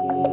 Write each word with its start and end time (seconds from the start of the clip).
Welcome 0.00 0.32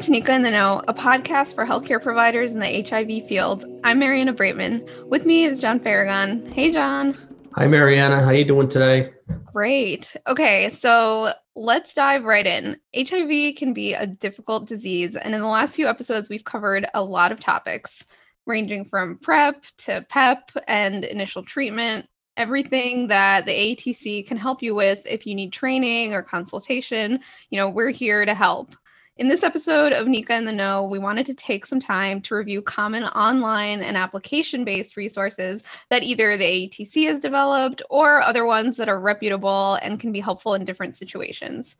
to 0.00 0.10
NECA 0.10 0.30
in 0.30 0.42
the 0.42 0.50
Know, 0.50 0.82
a 0.88 0.94
podcast 0.94 1.54
for 1.54 1.64
healthcare 1.64 2.02
providers 2.02 2.50
in 2.50 2.58
the 2.58 2.82
HIV 2.82 3.28
field. 3.28 3.66
I'm 3.84 4.00
Mariana 4.00 4.34
Braitman. 4.34 5.08
With 5.08 5.26
me 5.26 5.44
is 5.44 5.60
John 5.60 5.78
Faragon. 5.78 6.52
Hey, 6.52 6.72
John. 6.72 7.14
Hi, 7.54 7.68
Mariana. 7.68 8.24
How 8.24 8.32
you 8.32 8.44
doing 8.44 8.66
today? 8.66 9.12
Great. 9.44 10.16
Okay, 10.26 10.70
so 10.70 11.30
let's 11.54 11.94
dive 11.94 12.24
right 12.24 12.46
in. 12.46 12.80
HIV 12.96 13.54
can 13.54 13.72
be 13.72 13.94
a 13.94 14.08
difficult 14.08 14.66
disease, 14.66 15.14
and 15.14 15.36
in 15.36 15.40
the 15.40 15.46
last 15.46 15.76
few 15.76 15.86
episodes, 15.86 16.28
we've 16.28 16.44
covered 16.44 16.88
a 16.94 17.04
lot 17.04 17.30
of 17.30 17.38
topics, 17.38 18.04
ranging 18.46 18.84
from 18.84 19.18
PrEP 19.18 19.64
to 19.78 20.04
PEP 20.08 20.50
and 20.68 21.04
initial 21.04 21.42
treatment, 21.42 22.08
everything 22.36 23.08
that 23.08 23.46
the 23.46 23.52
AETC 23.52 24.26
can 24.26 24.36
help 24.36 24.62
you 24.62 24.74
with 24.74 25.02
if 25.06 25.26
you 25.26 25.34
need 25.34 25.52
training 25.52 26.12
or 26.14 26.22
consultation. 26.22 27.20
You 27.50 27.58
know, 27.58 27.70
we're 27.70 27.90
here 27.90 28.24
to 28.24 28.34
help. 28.34 28.74
In 29.16 29.28
this 29.28 29.44
episode 29.44 29.92
of 29.92 30.08
NECA 30.08 30.30
in 30.30 30.44
the 30.44 30.50
Know, 30.50 30.88
we 30.88 30.98
wanted 30.98 31.24
to 31.26 31.34
take 31.34 31.66
some 31.66 31.78
time 31.78 32.20
to 32.22 32.34
review 32.34 32.60
common 32.60 33.04
online 33.04 33.80
and 33.80 33.96
application 33.96 34.64
based 34.64 34.96
resources 34.96 35.62
that 35.88 36.02
either 36.02 36.36
the 36.36 36.44
AETC 36.44 37.06
has 37.06 37.20
developed 37.20 37.80
or 37.88 38.20
other 38.22 38.44
ones 38.44 38.76
that 38.76 38.88
are 38.88 38.98
reputable 38.98 39.78
and 39.82 40.00
can 40.00 40.10
be 40.10 40.18
helpful 40.18 40.54
in 40.54 40.64
different 40.64 40.96
situations. 40.96 41.76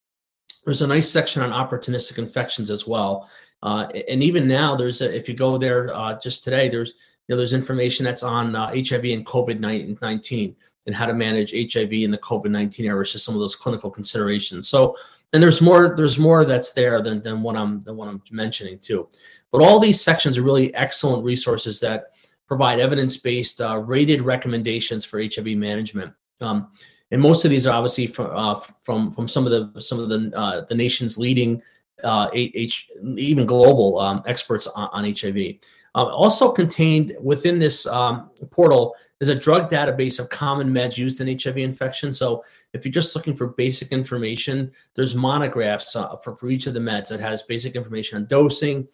there's 0.64 0.82
a 0.82 0.86
nice 0.86 1.10
section 1.10 1.42
on 1.42 1.50
opportunistic 1.50 2.18
infections 2.18 2.70
as 2.70 2.86
well. 2.86 3.28
Uh, 3.62 3.86
and 4.08 4.22
even 4.22 4.48
now, 4.48 4.74
there's 4.74 5.00
a, 5.02 5.14
if 5.14 5.28
you 5.28 5.34
go 5.34 5.56
there 5.56 5.94
uh, 5.94 6.18
just 6.18 6.42
today, 6.42 6.68
there's 6.68 6.94
know, 7.32 7.36
there's 7.36 7.52
information 7.52 8.04
that's 8.04 8.22
on 8.22 8.54
uh, 8.54 8.68
HIV 8.68 9.04
and 9.04 9.26
COVID 9.26 9.58
19 9.60 10.56
and 10.86 10.94
how 10.94 11.06
to 11.06 11.14
manage 11.14 11.52
HIV 11.52 11.92
in 11.92 12.10
the 12.10 12.18
COVID 12.18 12.50
19 12.50 12.86
era. 12.86 13.00
It's 13.00 13.12
just 13.12 13.24
some 13.24 13.34
of 13.34 13.40
those 13.40 13.56
clinical 13.56 13.90
considerations. 13.90 14.68
So, 14.68 14.96
and 15.32 15.42
there's 15.42 15.62
more, 15.62 15.94
there's 15.96 16.18
more 16.18 16.44
that's 16.44 16.72
there 16.72 17.00
than, 17.00 17.22
than 17.22 17.42
what 17.42 17.56
I'm, 17.56 17.80
than 17.80 17.96
what 17.96 18.08
I'm 18.08 18.22
mentioning 18.30 18.78
too. 18.78 19.08
But 19.50 19.62
all 19.62 19.80
these 19.80 20.00
sections 20.00 20.38
are 20.38 20.42
really 20.42 20.74
excellent 20.74 21.24
resources 21.24 21.80
that 21.80 22.12
provide 22.46 22.80
evidence-based 22.80 23.60
uh, 23.60 23.78
rated 23.78 24.20
recommendations 24.22 25.04
for 25.04 25.22
HIV 25.22 25.56
management. 25.56 26.12
Um, 26.40 26.68
and 27.12 27.20
most 27.20 27.44
of 27.44 27.50
these 27.50 27.66
are 27.66 27.74
obviously 27.74 28.06
from 28.06 28.30
uh, 28.32 28.54
from 28.54 29.10
from 29.10 29.28
some 29.28 29.46
of 29.46 29.52
the 29.52 29.80
some 29.80 30.00
of 30.00 30.08
the 30.08 30.32
uh, 30.34 30.62
the 30.64 30.74
nation's 30.74 31.18
leading 31.18 31.62
uh, 32.02 32.28
H, 32.32 32.88
even 33.16 33.46
global 33.46 33.98
um, 33.98 34.22
experts 34.26 34.66
on, 34.68 34.88
on 34.92 35.14
HIV. 35.14 35.56
Uh, 35.94 36.04
also 36.06 36.50
contained 36.50 37.14
within 37.20 37.58
this 37.58 37.86
um, 37.86 38.30
portal 38.50 38.94
is 39.20 39.28
a 39.28 39.34
drug 39.34 39.70
database 39.70 40.18
of 40.18 40.30
common 40.30 40.72
meds 40.72 40.96
used 40.96 41.20
in 41.20 41.38
HIV 41.38 41.58
infection. 41.58 42.12
So 42.12 42.42
if 42.72 42.84
you're 42.84 42.92
just 42.92 43.14
looking 43.14 43.36
for 43.36 43.48
basic 43.48 43.92
information, 43.92 44.72
there's 44.94 45.14
monographs 45.14 45.94
uh, 45.94 46.16
for, 46.16 46.34
for 46.34 46.48
each 46.48 46.66
of 46.66 46.74
the 46.74 46.80
meds 46.80 47.08
that 47.08 47.20
has 47.20 47.42
basic 47.42 47.76
information 47.76 48.16
on 48.16 48.26
dosing, 48.26 48.88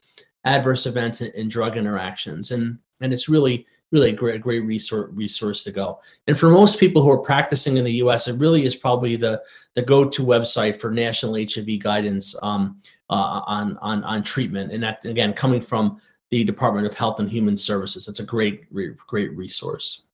adverse 0.45 0.87
events, 0.87 1.21
and, 1.21 1.33
and 1.35 1.51
drug 1.51 1.77
interactions. 1.77 2.51
And 2.51 2.79
and 3.01 3.13
it's 3.13 3.29
really 3.29 3.67
really 3.91 4.11
a 4.11 4.15
great 4.15 4.41
great 4.41 4.65
resource 4.65 5.11
resource 5.13 5.63
to 5.65 5.73
go. 5.73 6.01
And 6.27 6.39
for 6.39 6.51
most 6.51 6.81
people 6.81 7.03
who 7.03 7.11
are 7.11 7.19
practicing 7.23 7.77
in 7.77 7.85
the 7.85 7.93
U.S., 7.93 8.29
it 8.29 8.41
really 8.41 8.65
is 8.65 8.77
probably 8.77 9.17
the 9.17 9.43
the 9.75 9.83
go-to 9.83 10.25
website 10.25 10.77
for 10.77 10.91
national 10.91 11.35
HIV 11.35 11.79
guidance 11.81 12.35
um, 12.43 12.81
uh, 13.11 13.43
on 13.47 13.77
on 13.79 14.05
on 14.05 14.23
treatment. 14.23 14.73
And 14.73 14.83
that 14.83 15.05
again 15.05 15.33
coming 15.33 15.61
from 15.61 16.01
the 16.31 16.45
Department 16.45 16.87
of 16.87 16.95
Health 16.95 17.21
and 17.21 17.29
Human 17.29 17.57
Services. 17.57 18.09
It's 18.09 18.21
a 18.21 18.25
great, 18.25 18.73
great 19.07 19.37
resource. 19.37 20.05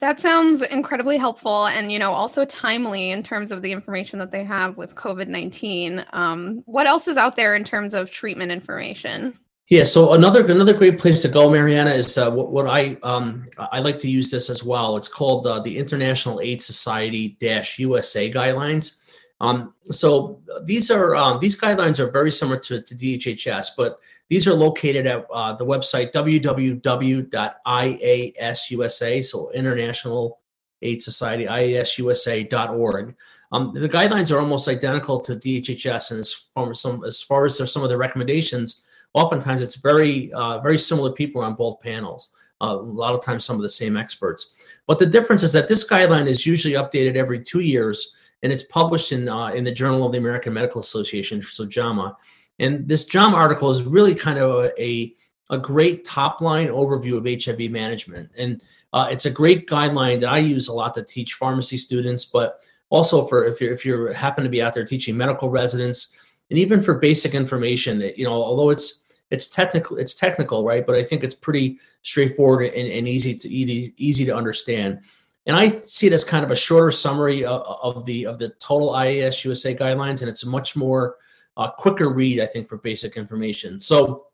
That 0.00 0.20
sounds 0.20 0.62
incredibly 0.62 1.16
helpful 1.16 1.66
and, 1.66 1.90
you 1.90 1.98
know, 1.98 2.12
also 2.12 2.44
timely 2.44 3.10
in 3.10 3.22
terms 3.22 3.52
of 3.52 3.62
the 3.62 3.72
information 3.72 4.18
that 4.18 4.30
they 4.30 4.44
have 4.44 4.76
with 4.76 4.94
COVID 4.94 5.28
19. 5.28 6.04
Um, 6.12 6.62
what 6.66 6.86
else 6.86 7.08
is 7.08 7.16
out 7.16 7.36
there 7.36 7.54
in 7.54 7.64
terms 7.64 7.94
of 7.94 8.10
treatment 8.10 8.52
information? 8.52 9.38
Yeah, 9.70 9.84
so 9.84 10.12
another 10.12 10.44
another 10.44 10.74
great 10.74 10.98
place 10.98 11.22
to 11.22 11.28
go, 11.28 11.48
Mariana, 11.48 11.90
is 11.90 12.18
uh, 12.18 12.30
what, 12.30 12.50
what, 12.50 12.66
I 12.66 12.98
um, 13.02 13.46
I 13.56 13.80
like 13.80 13.96
to 13.98 14.10
use 14.10 14.30
this 14.30 14.50
as 14.50 14.62
well. 14.62 14.98
It's 14.98 15.08
called 15.08 15.46
uh, 15.46 15.60
the 15.60 15.78
International 15.78 16.38
AIDS 16.42 16.66
Society 16.66 17.38
Dash 17.40 17.78
USA 17.78 18.30
guidelines. 18.30 19.03
Um, 19.44 19.74
so 19.90 20.40
these 20.64 20.90
are 20.90 21.14
um, 21.14 21.38
these 21.38 21.60
guidelines 21.60 22.00
are 22.00 22.10
very 22.10 22.30
similar 22.30 22.58
to, 22.60 22.80
to 22.80 22.94
DHHS, 22.94 23.72
but 23.76 23.98
these 24.30 24.48
are 24.48 24.54
located 24.54 25.06
at 25.06 25.26
uh, 25.30 25.52
the 25.52 25.66
website 25.66 26.12
www.iasusa, 26.12 26.84
so 29.24 29.50
International 29.50 30.38
AIDS 30.80 31.04
Society, 31.04 31.44
iasusa.org. 31.44 33.14
Um, 33.52 33.72
the 33.74 33.86
guidelines 33.86 34.34
are 34.34 34.40
almost 34.40 34.66
identical 34.66 35.20
to 35.20 35.36
DHHS, 35.36 36.12
and 36.12 36.20
as 36.20 36.32
far 36.32 36.70
as 36.70 36.80
some 36.80 37.04
as 37.04 37.20
far 37.20 37.44
as 37.44 37.70
some 37.70 37.82
of 37.82 37.90
the 37.90 37.98
recommendations, 37.98 38.84
oftentimes 39.12 39.60
it's 39.60 39.76
very 39.76 40.32
uh, 40.32 40.58
very 40.60 40.78
similar 40.78 41.12
people 41.12 41.42
on 41.42 41.54
both 41.54 41.80
panels. 41.80 42.32
Uh, 42.62 42.68
a 42.68 42.76
lot 42.76 43.12
of 43.12 43.22
times, 43.22 43.44
some 43.44 43.56
of 43.56 43.62
the 43.62 43.68
same 43.68 43.94
experts. 43.94 44.54
But 44.86 44.98
the 44.98 45.04
difference 45.04 45.42
is 45.42 45.52
that 45.52 45.68
this 45.68 45.86
guideline 45.86 46.28
is 46.28 46.46
usually 46.46 46.74
updated 46.74 47.16
every 47.16 47.44
two 47.44 47.60
years 47.60 48.14
and 48.44 48.52
it's 48.52 48.62
published 48.62 49.10
in 49.10 49.28
uh, 49.28 49.48
in 49.48 49.64
the 49.64 49.72
Journal 49.72 50.06
of 50.06 50.12
the 50.12 50.18
American 50.18 50.52
Medical 50.52 50.80
Association, 50.80 51.42
so 51.42 51.64
JAMA. 51.64 52.16
And 52.60 52.86
this 52.86 53.06
JAMA 53.06 53.34
article 53.34 53.70
is 53.70 53.82
really 53.82 54.14
kind 54.14 54.38
of 54.38 54.70
a, 54.78 55.12
a, 55.50 55.58
great 55.58 56.04
top 56.04 56.40
line 56.40 56.68
overview 56.68 57.16
of 57.16 57.44
HIV 57.44 57.72
management, 57.72 58.30
and 58.38 58.62
uh, 58.92 59.08
it's 59.10 59.24
a 59.24 59.30
great 59.30 59.66
guideline 59.66 60.20
that 60.20 60.30
I 60.30 60.38
use 60.38 60.68
a 60.68 60.74
lot 60.74 60.94
to 60.94 61.02
teach 61.02 61.34
pharmacy 61.34 61.78
students, 61.78 62.26
but 62.26 62.64
also 62.90 63.24
for 63.24 63.46
if 63.46 63.60
you 63.60 63.72
if 63.72 63.84
you 63.84 64.06
happen 64.08 64.44
to 64.44 64.50
be 64.50 64.62
out 64.62 64.74
there 64.74 64.84
teaching 64.84 65.16
medical 65.16 65.48
residents, 65.48 66.14
and 66.50 66.58
even 66.58 66.82
for 66.82 66.98
basic 66.98 67.34
information. 67.34 67.98
That, 67.98 68.18
you 68.18 68.26
know, 68.26 68.34
although 68.34 68.68
it's 68.68 69.00
it's 69.30 69.46
technical 69.48 69.96
it's 69.96 70.14
technical 70.14 70.64
right 70.64 70.86
but 70.86 70.94
i 70.94 71.02
think 71.02 71.24
it's 71.24 71.34
pretty 71.34 71.78
straightforward 72.02 72.66
and, 72.66 72.92
and 72.92 73.08
easy 73.08 73.34
to 73.34 73.48
easy, 73.48 73.94
easy 73.96 74.24
to 74.26 74.36
understand 74.36 75.00
and 75.46 75.56
I 75.56 75.68
see 75.68 76.06
it 76.06 76.12
as 76.12 76.24
kind 76.24 76.44
of 76.44 76.50
a 76.50 76.56
shorter 76.56 76.90
summary 76.90 77.44
of, 77.44 77.62
of 77.62 78.04
the 78.06 78.26
of 78.26 78.38
the 78.38 78.50
total 78.60 78.90
IAS 78.90 79.44
USA 79.44 79.74
guidelines, 79.74 80.20
and 80.20 80.28
it's 80.28 80.44
a 80.44 80.48
much 80.48 80.74
more 80.74 81.16
uh, 81.56 81.70
quicker 81.70 82.12
read, 82.12 82.40
I 82.40 82.46
think, 82.46 82.66
for 82.66 82.78
basic 82.78 83.16
information. 83.16 83.78
So 83.78 84.26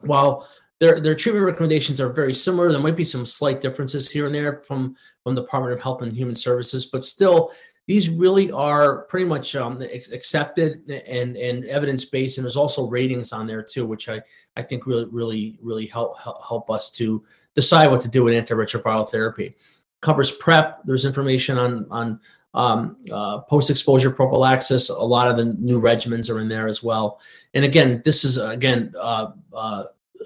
while 0.00 0.48
their 0.80 1.00
their 1.00 1.14
treatment 1.14 1.46
recommendations 1.46 2.00
are 2.00 2.12
very 2.12 2.34
similar, 2.34 2.72
there 2.72 2.80
might 2.80 2.96
be 2.96 3.04
some 3.04 3.26
slight 3.26 3.60
differences 3.60 4.10
here 4.10 4.26
and 4.26 4.34
there 4.34 4.62
from 4.66 4.96
from 5.22 5.34
the 5.34 5.42
Department 5.42 5.74
of 5.74 5.82
Health 5.82 6.02
and 6.02 6.16
Human 6.16 6.34
Services, 6.34 6.86
but 6.86 7.04
still 7.04 7.52
these 7.86 8.08
really 8.08 8.50
are 8.50 9.02
pretty 9.02 9.26
much 9.26 9.54
um, 9.54 9.82
accepted 9.82 10.88
and 11.06 11.36
and 11.36 11.64
evidence 11.66 12.06
based, 12.06 12.38
and 12.38 12.44
there's 12.44 12.56
also 12.56 12.88
ratings 12.88 13.32
on 13.32 13.46
there 13.46 13.62
too, 13.62 13.84
which 13.84 14.08
I 14.08 14.22
I 14.56 14.62
think 14.62 14.86
really 14.86 15.06
really 15.10 15.58
really 15.62 15.86
help 15.86 16.18
help, 16.18 16.42
help 16.46 16.70
us 16.70 16.90
to 16.92 17.22
decide 17.54 17.90
what 17.90 18.00
to 18.00 18.08
do 18.08 18.24
with 18.24 18.34
antiretroviral 18.34 19.10
therapy. 19.10 19.54
Covers 20.04 20.30
PrEP. 20.30 20.84
There's 20.84 21.06
information 21.06 21.56
on 21.56 21.86
on 21.90 22.20
um, 22.52 22.98
uh, 23.10 23.40
post 23.40 23.70
exposure 23.70 24.10
prophylaxis. 24.10 24.90
A 24.90 25.02
lot 25.02 25.28
of 25.28 25.38
the 25.38 25.46
new 25.58 25.80
regimens 25.80 26.30
are 26.30 26.40
in 26.40 26.48
there 26.48 26.68
as 26.68 26.82
well. 26.82 27.20
And 27.54 27.64
again, 27.64 28.02
this 28.04 28.22
is 28.22 28.36
again 28.36 28.92
uh, 29.00 29.32
uh, 29.54 29.84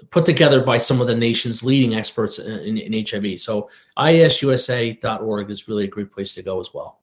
put 0.09 0.25
together 0.25 0.61
by 0.61 0.79
some 0.79 0.99
of 0.99 1.07
the 1.07 1.15
nation's 1.15 1.63
leading 1.63 1.95
experts 1.95 2.39
in, 2.39 2.77
in, 2.77 2.93
in 2.93 3.05
HIV. 3.05 3.39
So 3.39 3.69
IASUSA.org 3.97 5.49
is 5.49 5.69
really 5.69 5.85
a 5.85 5.87
great 5.87 6.11
place 6.11 6.33
to 6.33 6.43
go 6.43 6.59
as 6.59 6.73
well. 6.73 6.99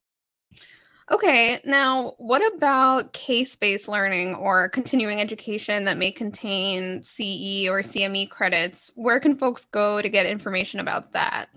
Okay, 1.09 1.61
now 1.63 2.15
what 2.17 2.41
about 2.53 3.13
case 3.13 3.55
based 3.55 3.87
learning 3.87 4.35
or 4.35 4.69
continuing 4.69 5.19
education 5.19 5.85
that 5.85 5.97
may 5.97 6.11
contain 6.11 7.01
CE 7.03 7.65
or 7.69 7.81
CME 7.81 8.29
credits? 8.29 8.91
Where 8.95 9.19
can 9.19 9.35
folks 9.35 9.65
go 9.65 9.99
to 10.01 10.09
get 10.09 10.25
information 10.25 10.81
about 10.81 11.13
that? 11.13 11.47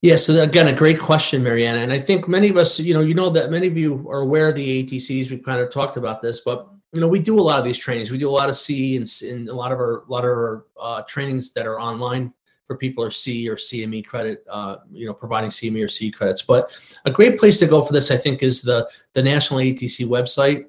Yeah, 0.00 0.14
so 0.14 0.40
again, 0.42 0.68
a 0.68 0.72
great 0.72 1.00
question, 1.00 1.42
Mariana. 1.42 1.80
And 1.80 1.92
I 1.92 1.98
think 1.98 2.28
many 2.28 2.48
of 2.48 2.56
us, 2.56 2.78
you 2.78 2.94
know, 2.94 3.00
you 3.00 3.14
know 3.14 3.30
that 3.30 3.50
many 3.50 3.66
of 3.66 3.76
you 3.76 4.08
are 4.08 4.20
aware 4.20 4.48
of 4.48 4.54
the 4.54 4.84
AETCs. 4.84 5.30
We've 5.30 5.42
kind 5.42 5.60
of 5.60 5.72
talked 5.72 5.96
about 5.96 6.22
this, 6.22 6.40
but 6.40 6.68
you 6.92 7.00
know, 7.00 7.08
we 7.08 7.18
do 7.18 7.38
a 7.38 7.42
lot 7.42 7.58
of 7.58 7.64
these 7.64 7.78
trainings. 7.78 8.10
We 8.10 8.18
do 8.18 8.28
a 8.28 8.30
lot 8.30 8.48
of 8.48 8.56
C 8.56 8.96
and, 8.96 9.10
and 9.22 9.48
a 9.48 9.54
lot 9.54 9.72
of 9.72 9.78
our 9.78 10.04
a 10.04 10.10
lot 10.10 10.24
of 10.24 10.30
our 10.30 10.64
uh, 10.80 11.02
trainings 11.02 11.52
that 11.54 11.66
are 11.66 11.80
online 11.80 12.32
for 12.64 12.76
people 12.76 13.02
are 13.02 13.10
C 13.10 13.48
or 13.48 13.56
CME 13.56 14.06
credit, 14.06 14.44
uh, 14.48 14.76
you 14.90 15.06
know, 15.06 15.14
providing 15.14 15.50
CME 15.50 15.84
or 15.84 15.88
C 15.88 16.10
credits. 16.10 16.42
But 16.42 16.78
a 17.04 17.10
great 17.10 17.38
place 17.38 17.58
to 17.58 17.66
go 17.66 17.82
for 17.82 17.92
this, 17.92 18.10
I 18.10 18.16
think, 18.16 18.42
is 18.42 18.62
the 18.62 18.88
the 19.14 19.22
national 19.22 19.60
AETC 19.60 20.06
website 20.06 20.66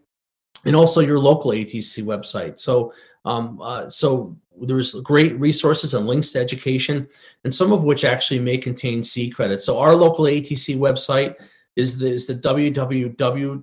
and 0.70 0.76
also 0.76 1.02
your 1.02 1.18
local 1.18 1.50
AETC 1.50 2.04
website. 2.04 2.60
So, 2.60 2.94
um, 3.26 3.60
uh, 3.60 3.90
so 3.90 4.38
there's 4.62 4.94
great 5.02 5.34
resources 5.40 5.96
and 5.96 6.06
links 6.06 6.32
to 6.34 6.40
education, 6.40 7.08
and 7.44 7.52
some 7.52 7.74
of 7.74 7.84
which 7.84 8.06
actually 8.06 8.40
may 8.40 8.60
contain 8.60 9.02
C 9.02 9.32
credits. 9.32 9.66
So, 9.66 9.80
our 9.80 9.96
local 9.96 10.26
ATC 10.26 10.78
website 10.78 11.34
is 11.76 11.98
the, 11.98 12.06
is 12.12 12.28
the 12.28 12.36
www.neca 12.36 13.62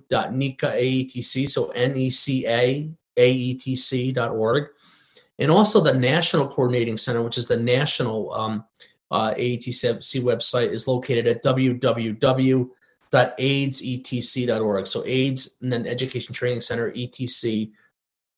so 1.49 1.69
N-E-C-A 1.69 2.91
A-E-T-C.org 3.15 4.67
and 5.39 5.51
also 5.51 5.81
the 5.81 5.93
National 5.93 6.45
Coordinating 6.45 6.97
Center, 6.97 7.21
which 7.21 7.37
is 7.37 7.47
the 7.47 7.55
national 7.55 8.33
um, 8.33 8.65
uh, 9.11 9.33
website, 9.33 10.71
is 10.71 10.89
located 10.89 11.25
at 11.25 11.41
www.aidsetc.org. 13.11 14.87
So 14.87 15.03
AIDS 15.05 15.57
and 15.61 15.71
then 15.71 15.87
Education 15.87 16.33
Training 16.33 16.61
Center, 16.61 16.93
etc. 16.95 17.67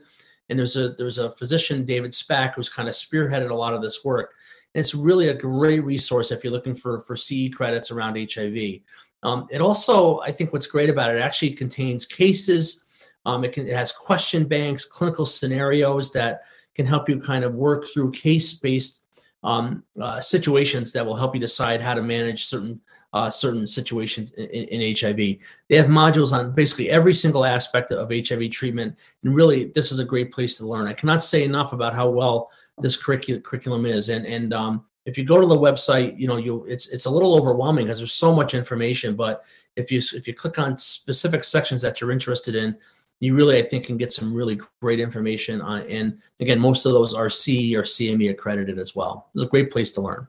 and 0.48 0.58
there's 0.58 0.76
a 0.76 0.90
there's 0.90 1.18
a 1.18 1.30
physician 1.30 1.84
David 1.84 2.14
Spach 2.14 2.54
who's 2.54 2.68
kind 2.68 2.88
of 2.88 2.94
spearheaded 2.94 3.50
a 3.50 3.54
lot 3.54 3.74
of 3.74 3.82
this 3.82 4.04
work. 4.04 4.34
And 4.74 4.80
it's 4.80 4.94
really 4.94 5.28
a 5.28 5.34
great 5.34 5.84
resource 5.84 6.30
if 6.30 6.44
you're 6.44 6.52
looking 6.52 6.74
for 6.74 7.00
for 7.00 7.16
CE 7.16 7.48
credits 7.52 7.90
around 7.90 8.16
HIV. 8.16 8.80
Um, 9.22 9.48
it 9.50 9.60
also, 9.60 10.20
I 10.20 10.30
think, 10.30 10.52
what's 10.52 10.66
great 10.66 10.90
about 10.90 11.10
it, 11.10 11.16
it 11.16 11.22
actually 11.22 11.52
contains 11.52 12.06
cases 12.06 12.86
um, 13.26 13.44
it, 13.44 13.52
can, 13.52 13.66
it 13.66 13.74
has 13.74 13.92
question 13.92 14.44
banks, 14.44 14.86
clinical 14.86 15.26
scenarios 15.26 16.12
that 16.12 16.42
can 16.76 16.86
help 16.86 17.08
you 17.08 17.20
kind 17.20 17.44
of 17.44 17.56
work 17.56 17.84
through 17.92 18.12
case-based 18.12 19.02
um, 19.46 19.84
uh, 20.00 20.20
situations 20.20 20.92
that 20.92 21.06
will 21.06 21.14
help 21.14 21.32
you 21.32 21.40
decide 21.40 21.80
how 21.80 21.94
to 21.94 22.02
manage 22.02 22.46
certain 22.46 22.80
uh, 23.12 23.30
certain 23.30 23.64
situations 23.64 24.32
in, 24.32 24.64
in, 24.64 24.94
HIV. 24.94 25.16
They 25.16 25.76
have 25.76 25.86
modules 25.86 26.32
on 26.32 26.52
basically 26.52 26.90
every 26.90 27.14
single 27.14 27.44
aspect 27.44 27.92
of 27.92 28.10
HIV 28.10 28.50
treatment, 28.50 28.98
and 29.22 29.34
really, 29.34 29.66
this 29.66 29.92
is 29.92 30.00
a 30.00 30.04
great 30.04 30.32
place 30.32 30.56
to 30.56 30.66
learn. 30.66 30.88
I 30.88 30.92
cannot 30.92 31.22
say 31.22 31.44
enough 31.44 31.72
about 31.72 31.94
how 31.94 32.10
well 32.10 32.50
this 32.78 32.96
curriculum 32.96 33.86
is, 33.86 34.08
and 34.08 34.26
and 34.26 34.52
um, 34.52 34.84
if 35.04 35.16
you 35.16 35.24
go 35.24 35.40
to 35.40 35.46
the 35.46 35.56
website, 35.56 36.18
you 36.18 36.26
know 36.26 36.38
you 36.38 36.64
it's 36.64 36.90
it's 36.92 37.06
a 37.06 37.10
little 37.10 37.36
overwhelming 37.36 37.86
because 37.86 37.98
there's 37.98 38.12
so 38.12 38.34
much 38.34 38.52
information. 38.52 39.14
But 39.14 39.44
if 39.76 39.92
you 39.92 39.98
if 40.12 40.26
you 40.26 40.34
click 40.34 40.58
on 40.58 40.76
specific 40.76 41.44
sections 41.44 41.82
that 41.82 42.00
you're 42.00 42.10
interested 42.10 42.56
in, 42.56 42.76
you 43.20 43.34
really, 43.34 43.58
I 43.58 43.62
think, 43.62 43.84
can 43.86 43.96
get 43.96 44.12
some 44.12 44.32
really 44.32 44.60
great 44.80 45.00
information 45.00 45.60
on. 45.60 45.82
And 45.82 46.18
again, 46.40 46.60
most 46.60 46.84
of 46.84 46.92
those 46.92 47.14
are 47.14 47.30
CE 47.30 47.74
or 47.74 47.82
CME 47.82 48.30
accredited 48.30 48.78
as 48.78 48.94
well. 48.94 49.30
It's 49.34 49.44
a 49.44 49.48
great 49.48 49.70
place 49.70 49.90
to 49.92 50.02
learn. 50.02 50.28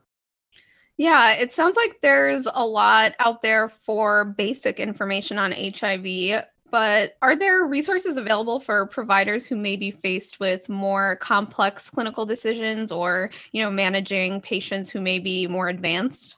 Yeah, 0.96 1.34
it 1.34 1.52
sounds 1.52 1.76
like 1.76 1.98
there's 2.02 2.48
a 2.52 2.66
lot 2.66 3.12
out 3.20 3.40
there 3.40 3.68
for 3.68 4.24
basic 4.24 4.80
information 4.80 5.38
on 5.38 5.52
HIV, 5.52 6.44
but 6.72 7.16
are 7.22 7.36
there 7.36 7.66
resources 7.66 8.16
available 8.16 8.58
for 8.58 8.86
providers 8.86 9.46
who 9.46 9.54
may 9.54 9.76
be 9.76 9.92
faced 9.92 10.40
with 10.40 10.68
more 10.68 11.14
complex 11.16 11.88
clinical 11.88 12.26
decisions 12.26 12.90
or, 12.90 13.30
you 13.52 13.62
know, 13.62 13.70
managing 13.70 14.40
patients 14.40 14.90
who 14.90 15.00
may 15.00 15.20
be 15.20 15.46
more 15.46 15.68
advanced? 15.68 16.37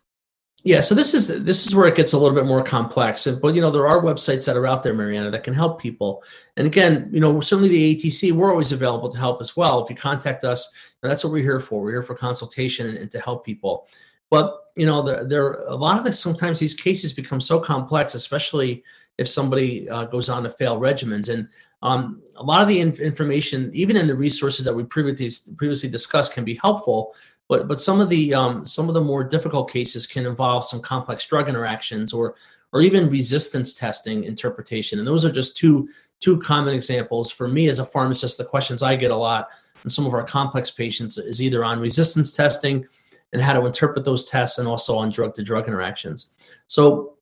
Yeah, 0.62 0.80
so 0.80 0.94
this 0.94 1.14
is 1.14 1.42
this 1.42 1.66
is 1.66 1.74
where 1.74 1.86
it 1.86 1.96
gets 1.96 2.12
a 2.12 2.18
little 2.18 2.34
bit 2.34 2.44
more 2.44 2.62
complex. 2.62 3.26
But 3.26 3.54
you 3.54 3.62
know, 3.62 3.70
there 3.70 3.88
are 3.88 4.02
websites 4.02 4.44
that 4.46 4.56
are 4.56 4.66
out 4.66 4.82
there, 4.82 4.92
Mariana, 4.92 5.30
that 5.30 5.44
can 5.44 5.54
help 5.54 5.80
people. 5.80 6.22
And 6.56 6.66
again, 6.66 7.08
you 7.12 7.20
know, 7.20 7.40
certainly 7.40 7.70
the 7.70 7.96
AETC, 7.96 8.32
we're 8.32 8.50
always 8.50 8.72
available 8.72 9.10
to 9.10 9.18
help 9.18 9.40
as 9.40 9.56
well. 9.56 9.82
If 9.82 9.88
you 9.88 9.96
contact 9.96 10.44
us, 10.44 10.70
that's 11.02 11.24
what 11.24 11.32
we're 11.32 11.42
here 11.42 11.60
for. 11.60 11.82
We're 11.82 11.92
here 11.92 12.02
for 12.02 12.14
consultation 12.14 12.88
and, 12.88 12.98
and 12.98 13.10
to 13.10 13.20
help 13.20 13.44
people. 13.46 13.88
But 14.30 14.56
you 14.76 14.86
know, 14.86 15.02
there, 15.02 15.24
there 15.24 15.54
a 15.64 15.74
lot 15.74 15.98
of 15.98 16.04
this. 16.04 16.18
Sometimes 16.18 16.58
these 16.58 16.74
cases 16.74 17.12
become 17.12 17.40
so 17.40 17.60
complex, 17.60 18.14
especially 18.14 18.82
if 19.18 19.28
somebody 19.28 19.88
uh, 19.90 20.04
goes 20.04 20.30
on 20.30 20.42
to 20.44 20.48
fail 20.48 20.80
regimens. 20.80 21.28
And 21.28 21.48
um, 21.82 22.22
a 22.36 22.42
lot 22.42 22.62
of 22.62 22.68
the 22.68 22.80
inf- 22.80 23.00
information, 23.00 23.70
even 23.74 23.96
in 23.96 24.06
the 24.06 24.14
resources 24.14 24.64
that 24.64 24.74
we 24.74 24.84
previously 24.84 25.54
previously 25.54 25.90
discussed, 25.90 26.32
can 26.32 26.44
be 26.44 26.54
helpful. 26.54 27.14
But 27.48 27.68
but 27.68 27.80
some 27.80 28.00
of 28.00 28.08
the 28.08 28.32
um, 28.32 28.64
some 28.64 28.88
of 28.88 28.94
the 28.94 29.00
more 29.00 29.24
difficult 29.24 29.70
cases 29.70 30.06
can 30.06 30.24
involve 30.24 30.64
some 30.64 30.80
complex 30.80 31.26
drug 31.26 31.48
interactions 31.48 32.12
or 32.12 32.36
or 32.72 32.80
even 32.80 33.10
resistance 33.10 33.74
testing 33.74 34.24
interpretation. 34.24 35.00
And 35.00 35.08
those 35.08 35.24
are 35.24 35.32
just 35.32 35.56
two 35.56 35.88
two 36.20 36.38
common 36.38 36.74
examples 36.74 37.32
for 37.32 37.48
me 37.48 37.68
as 37.68 37.80
a 37.80 37.84
pharmacist. 37.84 38.38
The 38.38 38.44
questions 38.44 38.82
I 38.82 38.94
get 38.94 39.10
a 39.10 39.16
lot 39.16 39.48
in 39.84 39.90
some 39.90 40.06
of 40.06 40.14
our 40.14 40.22
complex 40.22 40.70
patients 40.70 41.18
is 41.18 41.42
either 41.42 41.64
on 41.64 41.80
resistance 41.80 42.34
testing 42.34 42.86
and 43.32 43.40
how 43.40 43.52
to 43.52 43.64
interpret 43.66 44.04
those 44.04 44.28
tests, 44.28 44.58
and 44.58 44.66
also 44.68 44.96
on 44.96 45.10
drug 45.10 45.34
to 45.34 45.42
drug 45.42 45.68
interactions. 45.68 46.34
So 46.66 47.14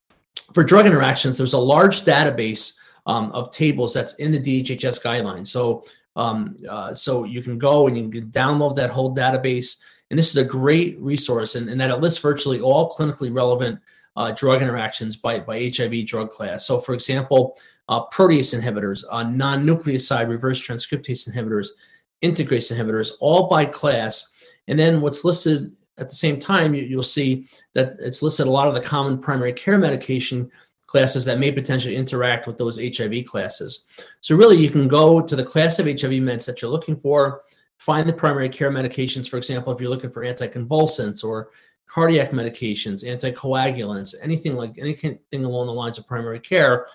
for 0.53 0.63
drug 0.63 0.85
interactions, 0.85 1.37
there's 1.37 1.53
a 1.53 1.59
large 1.59 2.03
database 2.03 2.77
um, 3.05 3.31
of 3.31 3.51
tables 3.51 3.93
that's 3.93 4.15
in 4.15 4.31
the 4.31 4.39
DHHS 4.39 5.03
guidelines. 5.03 5.47
So 5.47 5.85
um, 6.15 6.57
uh, 6.67 6.93
so 6.93 7.23
you 7.23 7.41
can 7.41 7.57
go 7.57 7.87
and 7.87 7.95
you 7.95 8.09
can 8.09 8.29
download 8.31 8.75
that 8.75 8.89
whole 8.89 9.15
database 9.15 9.81
and 10.09 10.17
this 10.17 10.29
is 10.29 10.37
a 10.37 10.43
great 10.43 10.99
resource, 10.99 11.55
and, 11.55 11.79
that 11.79 11.91
it 11.91 11.97
lists 11.97 12.19
virtually 12.19 12.59
all 12.59 12.91
clinically 12.91 13.33
relevant 13.33 13.79
uh, 14.15 14.31
drug 14.31 14.61
interactions 14.61 15.15
by, 15.15 15.39
by 15.39 15.71
HIV 15.75 16.07
drug 16.07 16.31
class. 16.31 16.65
So, 16.65 16.79
for 16.79 16.93
example, 16.93 17.55
uh, 17.89 18.05
protease 18.07 18.59
inhibitors, 18.59 19.03
uh, 19.11 19.23
non 19.23 19.65
nucleoside 19.65 20.27
reverse 20.27 20.59
transcriptase 20.59 21.29
inhibitors, 21.29 21.69
integrase 22.23 22.75
inhibitors, 22.75 23.13
all 23.19 23.47
by 23.47 23.65
class. 23.65 24.33
And 24.67 24.77
then 24.77 25.01
what's 25.01 25.23
listed 25.23 25.71
at 25.99 26.09
the 26.09 26.15
same 26.15 26.39
time, 26.39 26.73
you, 26.73 26.95
will 26.95 27.03
see 27.03 27.47
that 27.73 27.93
it's 27.99 28.21
listed 28.21 28.47
a 28.47 28.51
lot 28.51 28.67
of 28.67 28.73
the 28.73 28.81
common 28.81 29.19
primary 29.19 29.53
care 29.53 29.77
medication 29.77 30.49
classes 30.87 31.23
that 31.25 31.39
may 31.39 31.51
potentially 31.51 31.95
interact 31.95 32.47
with 32.47 32.57
those 32.57 32.79
HIV 32.79 33.25
classes. 33.25 33.87
So, 34.21 34.35
really, 34.35 34.57
you 34.57 34.69
can 34.69 34.87
go 34.87 35.21
to 35.21 35.35
the 35.35 35.43
class 35.43 35.79
of 35.79 35.85
HIV 35.85 36.21
meds 36.23 36.45
that 36.45 36.61
you're 36.61 36.71
looking 36.71 36.95
for 36.95 37.41
find 37.79 38.07
the 38.07 38.13
primary 38.13 38.49
care 38.49 38.69
medications, 38.69 39.27
for 39.27 39.37
example, 39.37 39.73
if 39.73 39.81
you're 39.81 39.89
looking 39.89 40.11
for 40.11 40.23
anticonvulsants 40.23 41.23
or 41.23 41.49
cardiac 41.87 42.31
medications, 42.31 43.03
anticoagulants, 43.03 44.13
anything 44.21 44.55
like 44.55 44.77
anything 44.77 45.17
along 45.33 45.65
the 45.65 45.73
lines 45.73 45.97
of 45.97 46.05
primary 46.05 46.39
care. 46.39 46.87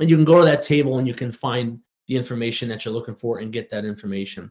And 0.00 0.10
you 0.10 0.16
can 0.16 0.24
go 0.24 0.38
to 0.38 0.44
that 0.44 0.62
table 0.62 0.98
and 0.98 1.06
you 1.06 1.14
can 1.14 1.30
find 1.30 1.78
the 2.08 2.16
information 2.16 2.68
that 2.70 2.84
you're 2.84 2.94
looking 2.94 3.14
for 3.14 3.38
and 3.38 3.52
get 3.52 3.70
that 3.70 3.84
information. 3.84 4.50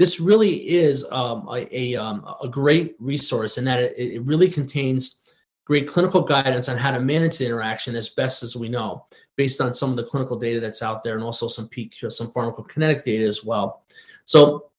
This 0.00 0.18
really 0.18 0.66
is 0.66 1.06
um, 1.12 1.46
a, 1.50 1.68
a, 1.70 1.94
um, 1.94 2.26
a, 2.42 2.48
great 2.48 2.96
resource 2.98 3.58
in 3.58 3.66
that 3.66 3.80
it, 3.80 3.98
it 3.98 4.22
really 4.22 4.48
contains 4.48 5.30
great 5.66 5.86
clinical 5.86 6.22
guidance 6.22 6.70
on 6.70 6.78
how 6.78 6.90
to 6.90 6.98
manage 6.98 7.36
the 7.36 7.44
interaction 7.44 7.94
as 7.94 8.08
best 8.08 8.42
as 8.42 8.56
we 8.56 8.70
know, 8.70 9.04
based 9.36 9.60
on 9.60 9.74
some 9.74 9.90
of 9.90 9.96
the 9.96 10.04
clinical 10.04 10.38
data 10.38 10.58
that's 10.58 10.80
out 10.80 11.04
there 11.04 11.16
and 11.16 11.22
also 11.22 11.48
some 11.48 11.68
peak, 11.68 11.94
some 12.08 12.28
pharmacokinetic 12.28 13.02
data 13.02 13.26
as 13.26 13.44
well. 13.44 13.84
So 14.24 14.70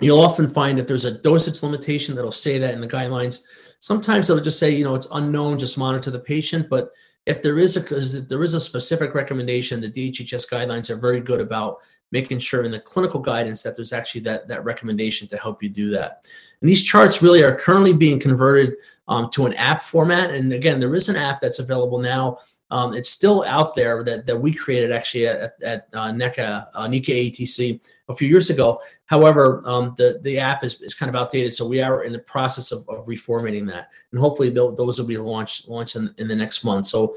you'll 0.00 0.18
often 0.18 0.48
find 0.48 0.80
if 0.80 0.88
there's 0.88 1.04
a 1.04 1.22
dosage 1.22 1.62
limitation 1.62 2.16
that'll 2.16 2.32
say 2.32 2.58
that 2.58 2.74
in 2.74 2.80
the 2.80 2.88
guidelines. 2.88 3.44
Sometimes 3.78 4.28
it'll 4.28 4.42
just 4.42 4.58
say, 4.58 4.74
you 4.74 4.82
know, 4.82 4.96
it's 4.96 5.06
unknown, 5.12 5.56
just 5.56 5.78
monitor 5.78 6.10
the 6.10 6.18
patient. 6.18 6.68
But 6.68 6.90
if 7.26 7.42
there 7.42 7.60
is 7.60 7.76
a 7.76 8.20
there 8.22 8.42
is 8.42 8.54
a 8.54 8.60
specific 8.60 9.14
recommendation, 9.14 9.80
the 9.80 9.88
DHHS 9.88 10.50
guidelines 10.50 10.90
are 10.90 10.96
very 10.96 11.20
good 11.20 11.40
about 11.40 11.78
making 12.14 12.38
sure 12.38 12.62
in 12.62 12.70
the 12.70 12.80
clinical 12.80 13.20
guidance 13.20 13.62
that 13.62 13.76
there's 13.76 13.92
actually 13.92 14.22
that 14.22 14.48
that 14.48 14.64
recommendation 14.64 15.28
to 15.28 15.36
help 15.36 15.62
you 15.62 15.68
do 15.68 15.90
that. 15.90 16.26
And 16.60 16.70
these 16.70 16.82
charts 16.82 17.20
really 17.20 17.42
are 17.42 17.54
currently 17.54 17.92
being 17.92 18.18
converted 18.18 18.76
um, 19.08 19.28
to 19.32 19.44
an 19.44 19.52
app 19.54 19.82
format. 19.82 20.30
And 20.30 20.54
again, 20.54 20.80
there 20.80 20.94
is 20.94 21.10
an 21.10 21.16
app 21.16 21.42
that's 21.42 21.58
available 21.58 21.98
now 21.98 22.38
um, 22.70 22.94
it's 22.94 23.10
still 23.10 23.44
out 23.44 23.74
there 23.74 24.02
that, 24.02 24.26
that 24.26 24.36
we 24.36 24.52
created 24.52 24.90
actually 24.90 25.28
at, 25.28 25.52
at 25.62 25.86
uh, 25.92 26.10
NECA, 26.10 26.66
uh, 26.74 26.88
AETC 26.88 27.80
a 28.08 28.14
few 28.14 28.26
years 28.26 28.50
ago. 28.50 28.80
However, 29.06 29.62
um, 29.64 29.94
the, 29.96 30.18
the 30.22 30.38
app 30.38 30.64
is, 30.64 30.80
is 30.80 30.94
kind 30.94 31.08
of 31.08 31.14
outdated. 31.14 31.54
So 31.54 31.68
we 31.68 31.82
are 31.82 32.02
in 32.02 32.12
the 32.12 32.18
process 32.18 32.72
of, 32.72 32.88
of 32.88 33.06
reformatting 33.06 33.64
that. 33.68 33.90
And 34.10 34.20
hopefully 34.20 34.50
those 34.50 34.98
will 34.98 35.06
be 35.06 35.18
launched, 35.18 35.68
launched 35.68 35.94
in, 35.94 36.12
in 36.18 36.26
the 36.26 36.34
next 36.34 36.64
month. 36.64 36.86
So, 36.86 37.16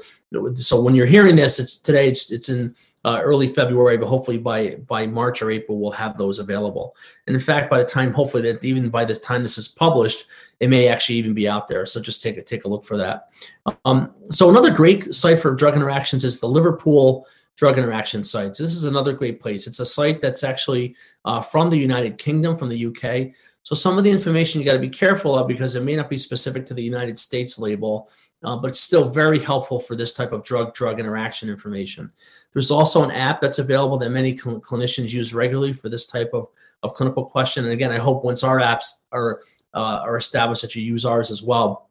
so 0.54 0.80
when 0.80 0.94
you're 0.94 1.06
hearing 1.06 1.34
this, 1.34 1.58
it's 1.58 1.78
today, 1.78 2.08
it's, 2.08 2.30
it's 2.30 2.50
in 2.50 2.76
uh, 3.08 3.22
early 3.22 3.48
February, 3.48 3.96
but 3.96 4.06
hopefully 4.06 4.36
by 4.36 4.74
by 4.86 5.06
March 5.06 5.40
or 5.40 5.50
April 5.50 5.78
we'll 5.78 5.90
have 5.90 6.18
those 6.18 6.38
available. 6.40 6.94
And 7.26 7.34
in 7.34 7.40
fact, 7.40 7.70
by 7.70 7.78
the 7.78 7.84
time, 7.84 8.12
hopefully 8.12 8.42
that 8.42 8.62
even 8.62 8.90
by 8.90 9.06
the 9.06 9.14
time 9.14 9.42
this 9.42 9.56
is 9.56 9.66
published, 9.66 10.26
it 10.60 10.68
may 10.68 10.88
actually 10.88 11.16
even 11.16 11.32
be 11.32 11.48
out 11.48 11.68
there. 11.68 11.86
So 11.86 12.02
just 12.02 12.22
take 12.22 12.36
a 12.36 12.42
take 12.42 12.64
a 12.66 12.68
look 12.68 12.84
for 12.84 12.98
that. 12.98 13.28
Um, 13.86 14.12
so 14.30 14.50
another 14.50 14.70
great 14.70 15.14
site 15.14 15.38
for 15.38 15.54
drug 15.54 15.74
interactions 15.74 16.22
is 16.22 16.38
the 16.38 16.48
Liverpool 16.48 17.26
Drug 17.56 17.78
Interaction 17.78 18.22
site. 18.22 18.54
So 18.54 18.62
this 18.62 18.74
is 18.74 18.84
another 18.84 19.14
great 19.14 19.40
place. 19.40 19.66
It's 19.66 19.80
a 19.80 19.86
site 19.86 20.20
that's 20.20 20.44
actually 20.44 20.94
uh, 21.24 21.40
from 21.40 21.70
the 21.70 21.78
United 21.78 22.18
Kingdom, 22.18 22.56
from 22.56 22.68
the 22.68 22.86
UK. 22.88 23.34
So 23.62 23.74
some 23.74 23.96
of 23.96 24.04
the 24.04 24.10
information 24.10 24.60
you 24.60 24.66
got 24.66 24.74
to 24.74 24.78
be 24.78 24.88
careful 24.88 25.34
of 25.34 25.48
because 25.48 25.76
it 25.76 25.82
may 25.82 25.96
not 25.96 26.10
be 26.10 26.18
specific 26.18 26.66
to 26.66 26.74
the 26.74 26.82
United 26.82 27.18
States 27.18 27.58
label, 27.58 28.10
uh, 28.44 28.56
but 28.56 28.70
it's 28.70 28.80
still 28.80 29.08
very 29.08 29.38
helpful 29.38 29.80
for 29.80 29.96
this 29.96 30.12
type 30.12 30.32
of 30.32 30.44
drug-drug 30.44 31.00
interaction 31.00 31.48
information. 31.48 32.10
There's 32.52 32.70
also 32.70 33.02
an 33.02 33.10
app 33.10 33.40
that's 33.40 33.58
available 33.58 33.98
that 33.98 34.10
many 34.10 34.36
cl- 34.36 34.60
clinicians 34.60 35.12
use 35.12 35.34
regularly 35.34 35.72
for 35.72 35.88
this 35.88 36.06
type 36.06 36.30
of, 36.32 36.48
of 36.82 36.94
clinical 36.94 37.24
question. 37.24 37.64
And 37.64 37.72
again, 37.72 37.90
I 37.90 37.98
hope 37.98 38.24
once 38.24 38.44
our 38.44 38.58
apps 38.58 39.04
are 39.12 39.40
uh, 39.74 40.00
are 40.02 40.16
established 40.16 40.62
that 40.62 40.74
you 40.74 40.82
use 40.82 41.04
ours 41.04 41.30
as 41.30 41.42
well. 41.42 41.90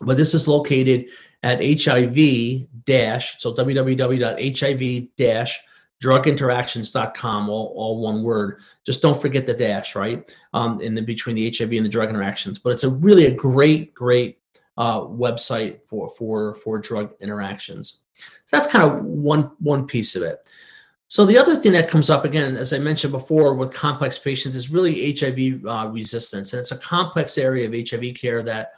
But 0.00 0.16
this 0.16 0.34
is 0.34 0.48
located 0.48 1.10
at 1.44 1.60
HIV 1.60 2.66
dash 2.84 3.40
so 3.40 3.54
www.hiv 3.54 5.08
dash 5.16 5.60
druginteractions.com, 6.02 7.48
all, 7.48 7.72
all 7.76 8.02
one 8.02 8.24
word. 8.24 8.58
Just 8.84 9.02
don't 9.02 9.20
forget 9.20 9.46
the 9.46 9.54
dash, 9.54 9.94
right? 9.94 10.36
Um, 10.52 10.80
in 10.80 10.94
the 10.94 11.00
between 11.00 11.36
the 11.36 11.54
HIV 11.56 11.72
and 11.72 11.86
the 11.86 11.90
drug 11.90 12.10
interactions. 12.10 12.58
But 12.58 12.72
it's 12.72 12.82
a 12.82 12.90
really 12.90 13.26
a 13.26 13.30
great, 13.30 13.94
great 13.94 14.41
uh, 14.76 15.00
website 15.00 15.84
for 15.84 16.08
for 16.10 16.54
for 16.54 16.78
drug 16.78 17.12
interactions. 17.20 18.00
So 18.12 18.56
that's 18.56 18.66
kind 18.66 18.84
of 18.84 19.04
one 19.04 19.50
one 19.58 19.86
piece 19.86 20.16
of 20.16 20.22
it. 20.22 20.50
So 21.08 21.26
the 21.26 21.36
other 21.36 21.56
thing 21.56 21.72
that 21.72 21.90
comes 21.90 22.08
up 22.08 22.24
again, 22.24 22.56
as 22.56 22.72
I 22.72 22.78
mentioned 22.78 23.12
before, 23.12 23.54
with 23.54 23.74
complex 23.74 24.18
patients 24.18 24.56
is 24.56 24.70
really 24.70 25.14
HIV 25.14 25.66
uh, 25.66 25.88
resistance, 25.92 26.52
and 26.52 26.60
it's 26.60 26.72
a 26.72 26.78
complex 26.78 27.36
area 27.36 27.66
of 27.66 27.90
HIV 27.90 28.14
care 28.14 28.42
that 28.42 28.72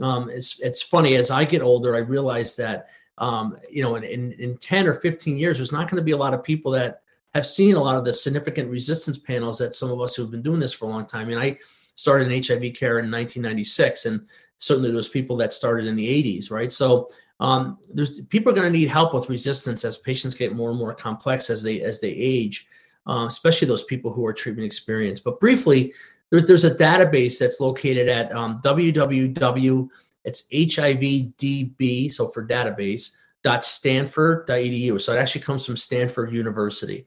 um, 0.00 0.28
it's 0.28 0.60
it's 0.60 0.82
funny. 0.82 1.14
As 1.16 1.30
I 1.30 1.44
get 1.44 1.62
older, 1.62 1.96
I 1.96 2.00
realize 2.00 2.56
that 2.56 2.88
um, 3.18 3.58
you 3.70 3.82
know, 3.82 3.96
in, 3.96 4.04
in, 4.04 4.32
in 4.32 4.56
10 4.56 4.86
or 4.86 4.94
15 4.94 5.36
years, 5.36 5.58
there's 5.58 5.72
not 5.72 5.90
going 5.90 6.00
to 6.00 6.04
be 6.04 6.12
a 6.12 6.16
lot 6.16 6.34
of 6.34 6.44
people 6.44 6.70
that 6.72 7.02
have 7.34 7.44
seen 7.44 7.76
a 7.76 7.82
lot 7.82 7.96
of 7.96 8.04
the 8.04 8.14
significant 8.14 8.70
resistance 8.70 9.18
panels 9.18 9.58
that 9.58 9.74
some 9.74 9.90
of 9.90 10.00
us 10.00 10.14
who 10.14 10.22
have 10.22 10.30
been 10.30 10.42
doing 10.42 10.60
this 10.60 10.72
for 10.72 10.86
a 10.86 10.88
long 10.88 11.04
time. 11.04 11.28
Mean, 11.28 11.38
I 11.38 11.58
started 11.98 12.30
in 12.30 12.42
HIV 12.42 12.74
care 12.74 12.98
in 12.98 13.10
1996, 13.10 14.06
and 14.06 14.26
certainly 14.56 14.92
those 14.92 15.08
people 15.08 15.36
that 15.36 15.52
started 15.52 15.86
in 15.86 15.96
the 15.96 16.06
80s, 16.06 16.50
right? 16.50 16.70
So 16.70 17.08
um, 17.40 17.78
there's 17.92 18.20
people 18.22 18.52
are 18.52 18.54
going 18.54 18.72
to 18.72 18.78
need 18.78 18.88
help 18.88 19.14
with 19.14 19.28
resistance 19.28 19.84
as 19.84 19.98
patients 19.98 20.34
get 20.34 20.54
more 20.54 20.70
and 20.70 20.78
more 20.78 20.94
complex 20.94 21.50
as 21.50 21.62
they 21.62 21.82
as 21.82 22.00
they 22.00 22.10
age, 22.10 22.66
uh, 23.06 23.24
especially 23.26 23.68
those 23.68 23.84
people 23.84 24.12
who 24.12 24.26
are 24.26 24.32
treatment 24.32 24.66
experienced. 24.66 25.24
But 25.24 25.40
briefly, 25.40 25.92
there's 26.30 26.46
there's 26.46 26.64
a 26.64 26.74
database 26.74 27.38
that's 27.38 27.60
located 27.60 28.08
at 28.08 28.32
um, 28.32 28.58
www 28.64 29.90
it's 30.28 30.46
HIVDB, 30.52 32.12
so 32.12 32.28
for 32.28 32.46
database, 32.46 33.16
stanford.edu. 33.60 35.00
So 35.00 35.14
it 35.14 35.18
actually 35.18 35.40
comes 35.40 35.64
from 35.64 35.76
Stanford 35.76 36.32
University. 36.32 37.06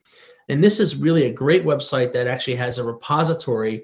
And 0.50 0.64
this 0.64 0.80
is 0.80 0.96
really 0.96 1.26
a 1.26 1.32
great 1.32 1.64
website 1.64 2.12
that 2.14 2.26
actually 2.26 2.56
has 2.56 2.80
a 2.80 2.84
repository 2.84 3.84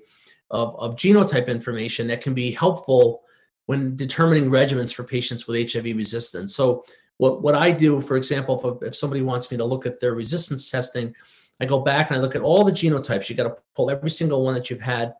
of, 0.50 0.76
of 0.80 0.96
genotype 0.96 1.48
information 1.48 2.08
that 2.08 2.22
can 2.22 2.34
be 2.34 2.52
helpful 2.52 3.24
when 3.66 3.96
determining 3.96 4.50
regimens 4.50 4.94
for 4.94 5.04
patients 5.04 5.48
with 5.48 5.72
HIV 5.72 5.86
resistance. 5.98 6.56
So 6.56 6.86
what, 7.18 7.42
what 7.42 7.56
I 7.56 7.72
do, 7.72 8.00
for 8.02 8.16
example, 8.16 8.80
if, 8.82 8.90
if 8.90 8.96
somebody 8.96 9.22
wants 9.22 9.52
me 9.52 9.58
to 9.58 9.66
look 9.66 9.86
at 9.86 10.00
their 10.00 10.14
resistance 10.14 10.72
testing, 10.72 11.14
I 11.60 11.66
go 11.66 11.80
back 11.80 12.10
and 12.10 12.18
I 12.18 12.22
look 12.22 12.36
at 12.36 12.42
all 12.42 12.64
the 12.64 12.72
genotypes. 12.72 13.30
You 13.30 13.36
got 13.36 13.44
to 13.44 13.62
pull 13.76 13.90
every 13.90 14.12
single 14.12 14.44
one 14.44 14.54
that 14.54 14.70
you've 14.70 14.80
had 14.80 15.14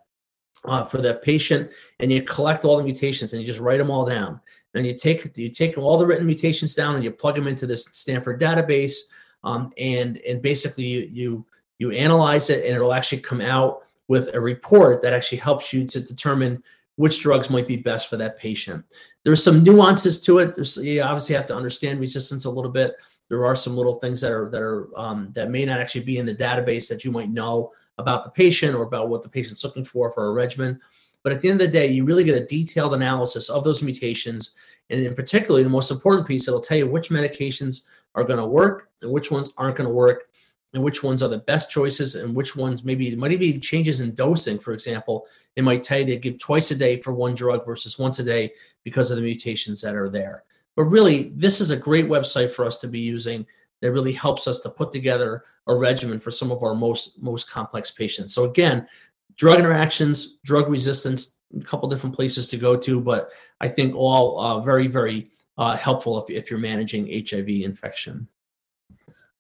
uh, 0.66 0.84
for 0.84 1.00
the 1.00 1.16
patient, 1.16 1.72
and 2.00 2.12
you 2.12 2.22
collect 2.22 2.66
all 2.66 2.78
the 2.78 2.84
mutations 2.84 3.34
and 3.34 3.42
you 3.42 3.48
just 3.48 3.60
write 3.60 3.78
them 3.78 3.92
all 3.92 4.06
down. 4.06 4.40
And 4.74 4.86
you 4.86 4.96
take 4.96 5.36
you 5.38 5.50
take 5.50 5.78
all 5.78 5.98
the 5.98 6.06
written 6.06 6.28
mutations 6.28 6.76
down 6.76 6.96
and 6.96 7.04
you 7.04 7.12
plug 7.12 7.36
them 7.36 7.48
into 7.48 7.66
this 7.66 7.86
Stanford 7.94 8.40
database, 8.40 8.98
um, 9.44 9.72
and 9.78 10.18
and 10.18 10.42
basically 10.42 10.86
you, 10.86 11.10
you 11.12 11.46
you 11.80 11.92
analyze 11.92 12.50
it 12.52 12.64
and 12.66 12.76
it'll 12.76 12.94
actually 12.94 13.22
come 13.22 13.42
out 13.42 13.87
with 14.08 14.34
a 14.34 14.40
report 14.40 15.02
that 15.02 15.14
actually 15.14 15.40
helps 15.40 15.74
you 15.74 15.86
to 15.86 16.00
determine 16.00 16.64
which 16.96 17.22
drugs 17.22 17.50
might 17.50 17.68
be 17.68 17.78
best 17.78 18.10
for 18.10 18.18
that 18.18 18.38
patient. 18.38 18.84
There's 19.24 19.44
some 19.44 19.64
nuances 19.64 20.22
to 20.24 20.40
it. 20.40 20.56
There's, 20.56 20.78
you 20.78 21.02
obviously 21.02 21.36
have 21.36 21.46
to 21.48 21.56
understand 21.56 22.00
resistance 22.00 22.46
a 22.46 22.52
little 22.52 22.72
bit. 22.72 22.96
There 23.30 23.46
are 23.46 23.56
some 23.56 23.76
little 23.76 23.96
things 23.96 24.22
that 24.22 24.32
are 24.32 24.50
that 24.52 24.62
are 24.62 24.90
um, 24.98 25.32
that 25.34 25.52
may 25.52 25.66
not 25.66 25.80
actually 25.80 26.06
be 26.06 26.18
in 26.18 26.26
the 26.26 26.34
database 26.34 26.88
that 26.88 27.04
you 27.04 27.12
might 27.12 27.30
know 27.30 27.72
about 27.98 28.24
the 28.24 28.30
patient 28.30 28.74
or 28.74 28.84
about 28.84 29.10
what 29.10 29.22
the 29.22 29.30
patient's 29.30 29.64
looking 29.64 29.84
for 29.84 30.12
for 30.12 30.28
a 30.28 30.34
regimen. 30.34 30.80
But 31.24 31.34
at 31.34 31.42
the 31.42 31.50
end 31.50 31.62
of 31.62 31.68
the 31.68 31.74
day, 31.74 31.88
you 31.88 32.06
really 32.06 32.24
get 32.24 32.42
a 32.42 32.46
detailed 32.46 32.94
analysis 32.94 33.50
of 33.50 33.64
those 33.64 33.82
mutations. 33.84 34.56
And 34.90 35.02
in 35.02 35.14
particularly, 35.14 35.64
the 35.64 35.70
most 35.70 35.92
important 35.92 36.26
piece, 36.26 36.48
it'll 36.48 36.62
tell 36.62 36.78
you 36.78 36.88
which 36.88 37.10
medications 37.10 37.88
are 38.16 38.24
going 38.24 38.40
to 38.40 38.46
work 38.46 38.90
and 39.02 39.12
which 39.12 39.30
ones 39.30 39.52
aren't 39.58 39.76
going 39.76 39.90
to 39.90 39.94
work 39.94 40.30
and 40.74 40.84
which 40.84 41.02
ones 41.04 41.24
are 41.24 41.30
the 41.30 41.40
best 41.40 41.72
choices 41.72 42.16
and 42.16 42.36
which 42.36 42.56
ones 42.56 42.84
maybe 42.84 43.08
it 43.08 43.18
might 43.18 43.40
be 43.40 43.60
changes 43.60 44.02
in 44.02 44.14
dosing 44.14 44.60
for 44.60 44.74
example 44.74 45.26
it 45.56 45.64
might 45.64 45.82
tell 45.82 46.00
you 46.00 46.06
to 46.06 46.18
give 46.18 46.38
twice 46.40 46.72
a 46.72 46.76
day 46.76 46.98
for 46.98 47.14
one 47.14 47.34
drug 47.34 47.66
versus 47.66 47.98
once 47.98 48.20
a 48.20 48.24
day 48.24 48.52
because 48.84 49.10
of 49.10 49.18
the 49.18 49.24
mutations 49.24 49.82
that 49.82 49.96
are 49.96 50.10
there 50.10 50.44
but 50.76 50.84
really 50.84 51.32
this 51.36 51.60
is 51.62 51.72
a 51.72 51.78
great 51.78 52.06
website 52.06 52.52
for 52.52 52.66
us 52.66 52.78
to 52.78 52.88
be 52.88 53.00
using 53.00 53.46
that 53.82 53.92
really 53.92 54.14
helps 54.14 54.48
us 54.48 54.60
to 54.60 54.70
put 54.70 54.92
together 54.92 55.44
a 55.68 55.76
regimen 55.76 56.20
for 56.20 56.32
some 56.32 56.52
of 56.52 56.64
our 56.64 56.76
most 56.76 57.22
most 57.22 57.50
complex 57.50 57.92
patients. 57.92 58.34
So 58.34 58.46
again, 58.46 58.88
drug 59.36 59.60
interactions, 59.60 60.38
drug 60.44 60.70
resistance, 60.70 61.38
a 61.56 61.64
couple 61.64 61.90
different 61.90 62.16
places 62.16 62.48
to 62.50 62.58
go 62.58 62.76
to, 62.78 63.00
but 63.00 63.32
I 63.62 63.68
think 63.68 63.96
all 63.96 64.40
uh, 64.40 64.60
very 64.62 64.88
very 64.88 65.28
uh, 65.58 65.76
helpful 65.76 66.24
if, 66.24 66.30
if 66.30 66.52
you're 66.52 66.60
managing 66.60 67.08
HIV 67.08 67.50
infection. 67.50 68.28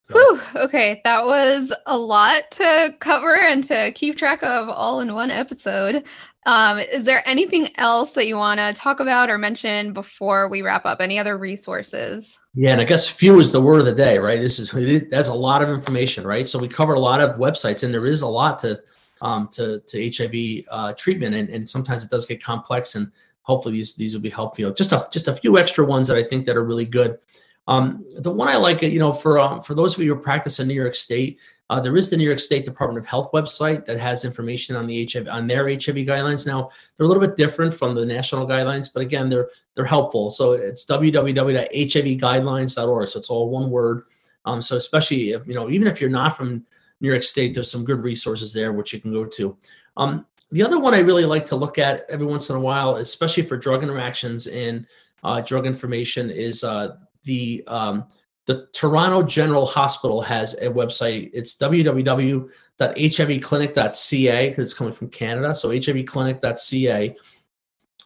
So. 0.08 0.14
Whew, 0.14 0.42
okay, 0.64 1.02
that 1.04 1.26
was 1.26 1.74
a 1.86 1.98
lot 1.98 2.50
to 2.52 2.96
cover 3.00 3.36
and 3.36 3.64
to 3.66 3.92
keep 3.94 4.18
track 4.18 4.42
of 4.42 4.70
all 4.70 5.02
in 5.02 5.14
one 5.14 5.32
episode. 5.32 6.06
Um, 6.46 6.80
is 6.80 7.04
there 7.04 7.22
anything 7.28 7.68
else 7.76 8.14
that 8.14 8.26
you 8.26 8.38
want 8.38 8.62
to 8.62 8.74
talk 8.74 9.02
about 9.02 9.30
or 9.30 9.38
mention 9.38 9.92
before 9.92 10.48
we 10.48 10.62
wrap 10.62 10.86
up? 10.86 11.02
Any 11.02 11.20
other 11.20 11.38
resources? 11.38 12.40
Yeah, 12.54 12.72
and 12.72 12.80
I 12.80 12.86
guess 12.86 13.10
few 13.10 13.38
is 13.40 13.52
the 13.52 13.60
word 13.60 13.80
of 13.80 13.86
the 13.86 13.94
day, 13.94 14.18
right? 14.18 14.40
This 14.40 14.60
is 14.60 14.72
that's 15.10 15.28
a 15.28 15.34
lot 15.34 15.62
of 15.62 15.70
information, 15.70 16.26
right? 16.26 16.48
So 16.48 16.58
we 16.58 16.70
covered 16.70 16.96
a 16.96 17.02
lot 17.02 17.20
of 17.20 17.36
websites, 17.36 17.84
and 17.84 17.94
there 17.94 18.06
is 18.06 18.22
a 18.22 18.28
lot 18.28 18.60
to 18.60 18.82
um, 19.22 19.50
to 19.50 19.82
to 19.82 20.12
HIV 20.12 20.66
uh, 20.70 20.94
treatment, 20.94 21.36
and, 21.36 21.50
and 21.50 21.68
sometimes 21.68 22.06
it 22.06 22.10
does 22.10 22.26
get 22.26 22.42
complex. 22.42 22.96
And 22.96 23.12
hopefully 23.42 23.76
these 23.76 23.96
these 23.96 24.14
will 24.14 24.22
be 24.22 24.30
helpful. 24.30 24.72
Just 24.72 24.94
a 24.94 25.06
just 25.12 25.28
a 25.28 25.34
few 25.34 25.58
extra 25.58 25.86
ones 25.86 26.08
that 26.08 26.18
I 26.18 26.24
think 26.24 26.46
that 26.46 26.56
are 26.56 26.64
really 26.64 26.86
good. 26.86 27.20
Um, 27.68 28.06
the 28.18 28.32
one 28.32 28.48
I 28.48 28.56
like, 28.56 28.82
you 28.82 29.00
know, 29.00 29.12
for 29.12 29.38
um, 29.40 29.62
for 29.62 29.76
those 29.76 29.96
of 29.96 30.02
you 30.02 30.16
who 30.16 30.22
practice 30.22 30.60
in 30.60 30.68
New 30.68 30.74
York 30.74 30.96
State, 30.96 31.40
uh, 31.70 31.80
there 31.82 31.98
is 31.98 32.10
the 32.10 32.16
New 32.16 32.24
York 32.24 32.40
State 32.40 32.64
Department 32.64 32.98
of 32.98 33.06
Health 33.06 33.30
website 33.34 33.84
that 33.86 34.00
has 34.00 34.24
information 34.24 34.78
on 34.78 34.88
the 34.88 35.06
HIV 35.12 35.28
on 35.28 35.48
their 35.48 35.68
HIV 35.68 36.08
guidelines. 36.08 36.48
Now 36.48 36.70
they're 36.96 37.04
a 37.06 37.08
little 37.08 37.26
bit 37.26 37.36
different 37.36 37.74
from 37.74 37.94
the 37.94 38.06
national 38.06 38.48
guidelines, 38.48 38.94
but 38.94 39.02
again, 39.02 39.28
they're 39.28 39.50
they're 39.76 39.84
helpful. 39.84 40.30
So 40.30 40.54
it's 40.54 40.86
www.hivguidelines.org. 40.86 43.10
So 43.10 43.20
it's 43.20 43.30
all 43.30 43.50
one 43.50 43.70
word. 43.70 44.04
Um, 44.46 44.62
so 44.62 44.78
especially 44.78 45.32
if, 45.32 45.46
you 45.46 45.54
know, 45.54 45.70
even 45.70 45.88
if 45.88 46.00
you're 46.00 46.10
not 46.10 46.38
from 46.38 46.66
New 47.02 47.10
York 47.10 47.24
State, 47.24 47.54
there's 47.54 47.70
some 47.70 47.84
good 47.84 48.00
resources 48.00 48.54
there 48.54 48.72
which 48.72 48.94
you 48.94 49.02
can 49.02 49.12
go 49.12 49.26
to. 49.26 49.58
Um, 49.98 50.26
the 50.52 50.64
other 50.64 50.80
one 50.80 50.94
I 50.94 51.00
really 51.00 51.26
like 51.26 51.46
to 51.48 51.58
look 51.58 51.78
at 51.78 52.06
every 52.10 52.26
once 52.26 52.50
in 52.50 52.56
a 52.56 52.62
while, 52.62 52.96
especially 52.96 53.44
for 53.44 53.58
drug 53.58 53.84
interactions 53.84 54.48
and 54.48 54.88
uh, 55.24 55.42
drug 55.42 55.66
information 55.66 56.30
is 56.30 56.64
uh, 56.64 56.96
the 57.24 57.64
um, 57.68 58.06
the 58.48 58.68
Toronto 58.72 59.22
General 59.24 59.66
Hospital 59.66 60.22
has 60.22 60.54
a 60.62 60.70
website. 60.70 61.30
It's 61.34 61.58
www.hivclinic.ca 61.58 64.56
it's 64.58 64.74
coming 64.74 64.94
from 64.94 65.10
Canada. 65.10 65.54
So 65.54 65.70
hivclinic.ca. 65.70 67.16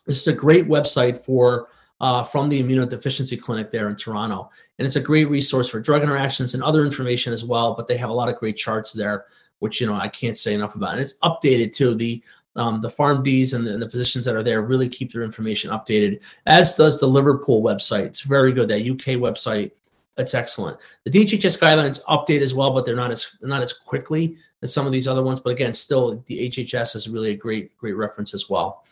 This 0.07 0.21
is 0.21 0.27
a 0.27 0.33
great 0.33 0.67
website 0.67 1.19
for 1.19 1.67
uh, 1.99 2.23
from 2.23 2.49
the 2.49 2.59
immunodeficiency 2.61 3.39
clinic 3.39 3.69
there 3.69 3.87
in 3.87 3.95
Toronto, 3.95 4.49
and 4.79 4.87
it's 4.87 4.95
a 4.95 5.01
great 5.01 5.29
resource 5.29 5.69
for 5.69 5.79
drug 5.79 6.01
interactions 6.01 6.55
and 6.55 6.63
other 6.63 6.83
information 6.83 7.31
as 7.31 7.45
well. 7.45 7.75
But 7.75 7.87
they 7.87 7.97
have 7.97 8.09
a 8.09 8.13
lot 8.13 8.27
of 8.27 8.37
great 8.37 8.57
charts 8.57 8.91
there, 8.91 9.25
which 9.59 9.79
you 9.79 9.85
know 9.85 9.93
I 9.93 10.07
can't 10.07 10.35
say 10.35 10.55
enough 10.55 10.73
about. 10.73 10.93
And 10.93 11.01
it's 11.01 11.19
updated 11.19 11.75
too. 11.75 11.93
The 11.93 12.23
um, 12.55 12.81
the 12.81 12.89
PharmDs 12.89 13.53
and 13.53 13.65
the, 13.65 13.73
and 13.73 13.81
the, 13.81 13.89
physicians 13.89 14.25
that 14.25 14.35
are 14.35 14.43
there 14.43 14.61
really 14.61 14.89
keep 14.89 15.11
their 15.11 15.23
information 15.23 15.71
updated, 15.71 16.21
as 16.45 16.75
does 16.75 16.99
the 16.99 17.07
Liverpool 17.07 17.61
website. 17.63 18.05
It's 18.05 18.21
very 18.21 18.51
good. 18.51 18.67
That 18.67 18.81
UK 18.81 19.17
website, 19.17 19.71
it's 20.17 20.33
excellent. 20.33 20.77
The 21.05 21.11
DHHS 21.11 21.59
guidelines 21.59 22.03
update 22.05 22.41
as 22.41 22.53
well, 22.53 22.71
but 22.71 22.85
they're 22.85 22.95
not 22.95 23.11
as 23.11 23.37
not 23.41 23.61
as 23.61 23.73
quickly 23.73 24.35
as 24.61 24.73
some 24.73 24.85
of 24.85 24.91
these 24.91 25.07
other 25.07 25.23
ones. 25.23 25.39
But 25.39 25.51
again, 25.51 25.73
still 25.73 26.21
the 26.25 26.49
HHS 26.49 26.95
is 26.95 27.09
really 27.09 27.31
a 27.31 27.37
great 27.37 27.77
great 27.77 27.95
reference 27.95 28.33
as 28.33 28.49
well. 28.49 28.85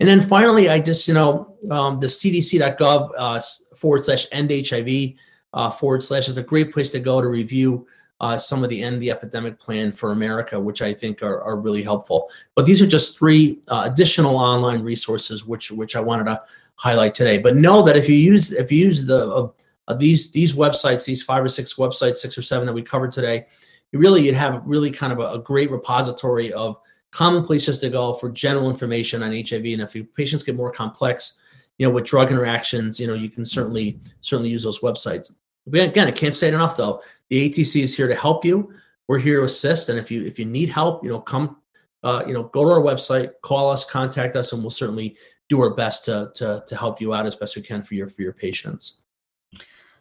And 0.00 0.08
then 0.08 0.20
finally, 0.20 0.68
I 0.68 0.80
just 0.80 1.06
you 1.06 1.14
know 1.14 1.56
um, 1.70 1.98
the 1.98 2.06
CDC.gov 2.06 3.10
uh, 3.16 3.40
forward 3.76 4.04
slash 4.04 4.26
end 4.32 4.50
HIV 4.50 5.14
uh, 5.52 5.70
forward 5.70 6.02
slash 6.02 6.28
is 6.28 6.36
a 6.36 6.42
great 6.42 6.72
place 6.72 6.90
to 6.90 6.98
go 6.98 7.20
to 7.20 7.28
review 7.28 7.86
uh, 8.20 8.38
some 8.38 8.62
of 8.62 8.70
the 8.70 8.82
end 8.82 9.02
the 9.02 9.10
epidemic 9.10 9.58
plan 9.58 9.90
for 9.90 10.12
America, 10.12 10.58
which 10.58 10.82
I 10.82 10.94
think 10.94 11.22
are, 11.22 11.42
are 11.42 11.56
really 11.56 11.82
helpful. 11.82 12.30
But 12.54 12.66
these 12.66 12.80
are 12.80 12.86
just 12.86 13.18
three 13.18 13.60
uh, 13.68 13.82
additional 13.90 14.36
online 14.36 14.82
resources 14.82 15.44
which 15.44 15.70
which 15.70 15.96
I 15.96 16.00
wanted 16.00 16.24
to 16.24 16.40
highlight 16.76 17.14
today. 17.14 17.38
But 17.38 17.56
know 17.56 17.82
that 17.82 17.96
if 17.96 18.08
you 18.08 18.16
use 18.16 18.52
if 18.52 18.70
you 18.70 18.84
use 18.84 19.06
the 19.06 19.28
uh, 19.28 19.48
uh, 19.88 19.94
these 19.94 20.30
these 20.30 20.54
websites, 20.54 21.04
these 21.04 21.22
five 21.22 21.42
or 21.44 21.48
six 21.48 21.74
websites, 21.74 22.18
six 22.18 22.38
or 22.38 22.42
seven 22.42 22.66
that 22.66 22.72
we 22.72 22.82
covered 22.82 23.12
today, 23.12 23.46
you 23.92 23.98
really 23.98 24.24
you'd 24.24 24.34
have 24.34 24.62
really 24.64 24.90
kind 24.90 25.12
of 25.12 25.18
a, 25.18 25.32
a 25.32 25.38
great 25.38 25.70
repository 25.70 26.52
of 26.52 26.78
common 27.10 27.44
places 27.44 27.78
to 27.78 27.90
go 27.90 28.12
for 28.14 28.28
general 28.30 28.70
information 28.70 29.22
on 29.22 29.32
HIV. 29.32 29.64
And 29.64 29.82
if 29.82 29.94
your 29.94 30.04
patients 30.04 30.42
get 30.42 30.56
more 30.56 30.70
complex, 30.70 31.40
you 31.78 31.86
know, 31.86 31.92
with 31.92 32.04
drug 32.04 32.30
interactions, 32.30 32.98
you 32.98 33.06
know, 33.06 33.14
you 33.14 33.28
can 33.28 33.44
certainly 33.44 34.00
certainly 34.20 34.50
use 34.50 34.62
those 34.62 34.80
websites. 34.80 35.32
Again, 35.72 36.06
I 36.06 36.10
can't 36.10 36.34
say 36.34 36.48
it 36.48 36.54
enough 36.54 36.76
though. 36.76 37.02
The 37.30 37.48
AETC 37.48 37.82
is 37.82 37.96
here 37.96 38.08
to 38.08 38.14
help 38.14 38.44
you. 38.44 38.72
We're 39.08 39.18
here 39.18 39.38
to 39.40 39.44
assist, 39.44 39.88
and 39.88 39.98
if 39.98 40.10
you 40.10 40.24
if 40.24 40.38
you 40.38 40.44
need 40.44 40.68
help, 40.68 41.04
you 41.04 41.10
know, 41.10 41.20
come, 41.20 41.56
uh, 42.02 42.24
you 42.26 42.32
know, 42.32 42.44
go 42.44 42.64
to 42.64 42.70
our 42.70 42.80
website, 42.80 43.32
call 43.42 43.70
us, 43.70 43.84
contact 43.84 44.36
us, 44.36 44.52
and 44.52 44.62
we'll 44.62 44.70
certainly 44.70 45.16
do 45.48 45.60
our 45.60 45.74
best 45.74 46.04
to 46.06 46.30
to 46.34 46.62
to 46.66 46.76
help 46.76 47.00
you 47.00 47.14
out 47.14 47.26
as 47.26 47.36
best 47.36 47.56
we 47.56 47.62
can 47.62 47.82
for 47.82 47.94
your 47.94 48.08
for 48.08 48.22
your 48.22 48.32
patients. 48.32 49.02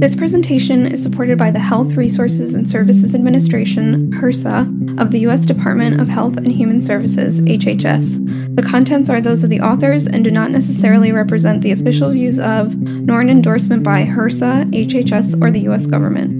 This 0.00 0.16
presentation 0.16 0.86
is 0.86 1.02
supported 1.02 1.36
by 1.36 1.50
the 1.50 1.58
Health 1.58 1.94
Resources 1.94 2.54
and 2.54 2.70
Services 2.70 3.14
Administration, 3.14 4.10
HRSA, 4.12 4.98
of 4.98 5.10
the 5.10 5.20
U.S. 5.20 5.44
Department 5.44 6.00
of 6.00 6.08
Health 6.08 6.38
and 6.38 6.50
Human 6.50 6.80
Services, 6.80 7.40
HHS. 7.42 8.47
The 8.58 8.66
contents 8.66 9.08
are 9.08 9.20
those 9.20 9.44
of 9.44 9.50
the 9.50 9.60
authors 9.60 10.08
and 10.08 10.24
do 10.24 10.32
not 10.32 10.50
necessarily 10.50 11.12
represent 11.12 11.62
the 11.62 11.70
official 11.70 12.10
views 12.10 12.40
of, 12.40 12.74
nor 12.74 13.20
an 13.20 13.30
endorsement 13.30 13.84
by 13.84 14.04
HRSA, 14.04 14.72
HHS, 14.72 15.40
or 15.40 15.52
the 15.52 15.60
U.S. 15.60 15.86
government. 15.86 16.37